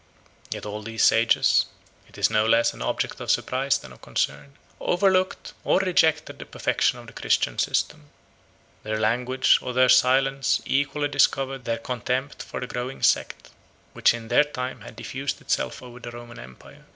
[0.49, 1.65] Yet all these sages
[2.09, 6.45] (it is no less an object of surprise than of concern) overlooked or rejected the
[6.45, 8.09] perfection of the Christian system.
[8.81, 13.51] Their language or their silence equally discover their contempt for the growing sect,
[13.93, 16.83] which in their time had diffused itself over the Roman empire.